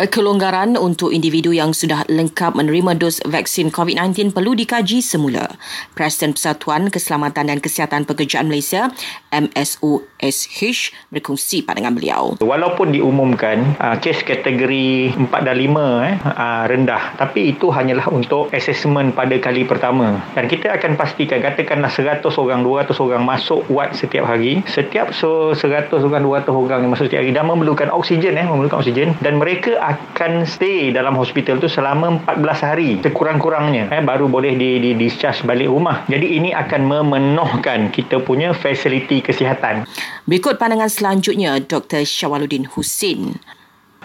[0.00, 5.44] Eh, kelonggaran untuk individu yang sudah lengkap menerima dos vaksin COVID-19 perlu dikaji semula.
[5.92, 8.88] Presiden Persatuan Keselamatan dan Kesihatan Pekerjaan Malaysia,
[9.28, 10.80] MSUSH,
[11.12, 12.40] berkongsi pandangan beliau.
[12.40, 18.48] Walaupun diumumkan uh, kes kategori 4 dan 5 eh, uh, rendah, tapi itu hanyalah untuk
[18.56, 20.24] asesmen pada kali pertama.
[20.32, 24.64] Dan kita akan pastikan, katakanlah 100 orang, 200 orang masuk wad setiap hari.
[24.64, 28.80] Setiap so, 100 orang, 200 orang yang masuk setiap hari dan memerlukan oksigen, eh, memerlukan
[28.80, 29.12] oksigen.
[29.20, 33.90] Dan mereka akan stay dalam hospital tu selama 14 hari sekurang-kurangnya.
[33.90, 36.06] Eh, baru boleh di, di discharge balik rumah.
[36.06, 39.86] Jadi ini akan memenuhkan kita punya fasiliti kesihatan.
[40.24, 42.06] Berikut pandangan selanjutnya Dr.
[42.06, 43.36] Syawaluddin Hussein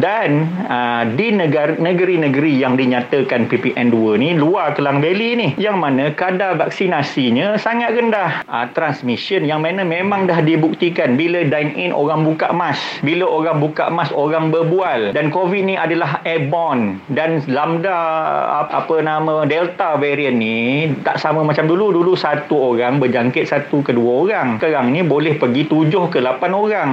[0.00, 6.56] dan uh, di negeri-negeri yang dinyatakan PPN2 ni luar Kelang Valley ni yang mana kadar
[6.60, 8.44] vaksinasinya sangat rendah.
[8.46, 13.58] Uh, transmission yang mana memang dah dibuktikan bila dine in orang buka mask bila orang
[13.58, 15.16] buka mask orang berbual.
[15.16, 17.00] Dan covid ni adalah airborne.
[17.08, 17.96] Dan lambda
[18.68, 21.92] apa nama delta variant ni tak sama macam dulu.
[21.96, 24.48] Dulu satu orang berjangkit satu ke dua orang.
[24.60, 26.90] Sekarang ni boleh pergi tujuh ke lapan orang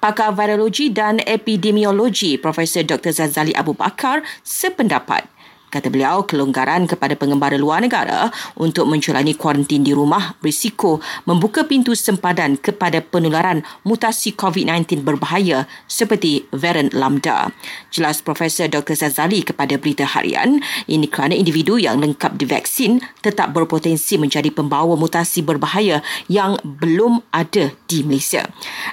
[0.00, 3.12] Pakar Virologi dan Epidemiologi Profesor Dr.
[3.12, 5.28] Zazali Abu Bakar sependapat
[5.70, 8.26] Kata beliau, kelonggaran kepada pengembara luar negara
[8.58, 10.98] untuk menjalani kuarantin di rumah berisiko
[11.30, 17.54] membuka pintu sempadan kepada penularan mutasi COVID-19 berbahaya seperti varian Lambda.
[17.94, 18.98] Jelas Profesor Dr.
[18.98, 20.58] Zazali kepada Berita Harian,
[20.90, 27.70] ini kerana individu yang lengkap divaksin tetap berpotensi menjadi pembawa mutasi berbahaya yang belum ada
[27.86, 28.42] di Malaysia.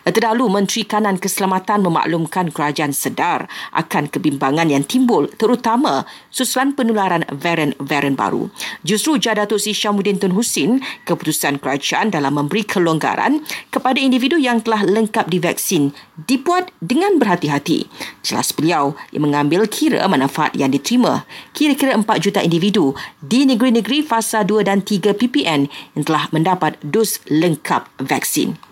[0.06, 7.24] Terdahulu, Menteri Kanan Keselamatan memaklumkan kerajaan sedar akan kebimbangan yang timbul terutama susulan menekan penularan
[7.32, 8.52] varian-varian baru.
[8.84, 14.84] Justru Jadatuk Si Syamuddin Tun Husin, keputusan kerajaan dalam memberi kelonggaran kepada individu yang telah
[14.84, 15.96] lengkap divaksin
[16.28, 17.88] dibuat dengan berhati-hati.
[18.24, 21.24] Jelas beliau yang mengambil kira manfaat yang diterima
[21.54, 27.22] kira-kira 4 juta individu di negeri-negeri fasa 2 dan 3 PPN yang telah mendapat dos
[27.30, 28.67] lengkap vaksin.